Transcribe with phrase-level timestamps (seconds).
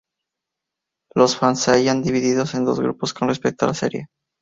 [1.13, 4.07] Los fans se hallan divididos en dos grupos con respecto a la serie.